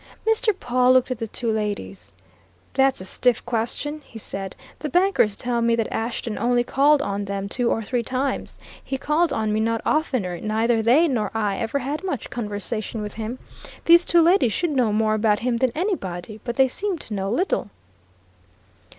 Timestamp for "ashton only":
5.93-6.63